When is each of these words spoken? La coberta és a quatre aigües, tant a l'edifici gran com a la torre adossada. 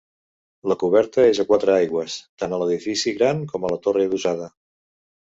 La 0.71 0.75
coberta 0.83 1.25
és 1.33 1.41
a 1.41 1.43
quatre 1.49 1.73
aigües, 1.81 2.15
tant 2.43 2.55
a 2.57 2.59
l'edifici 2.61 3.13
gran 3.19 3.43
com 3.51 3.67
a 3.67 3.71
la 3.75 3.79
torre 3.85 4.07
adossada. 4.09 4.49